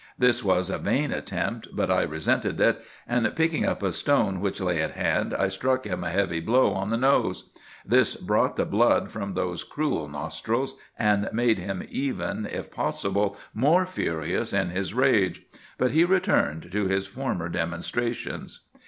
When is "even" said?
11.87-12.47